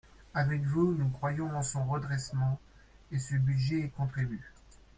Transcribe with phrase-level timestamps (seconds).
[0.33, 2.59] Avec vous, nous croyons en son redressement
[3.11, 4.51] et ce budget y contribue